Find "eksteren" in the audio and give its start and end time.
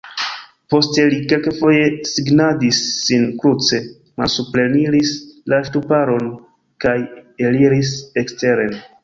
8.25-8.77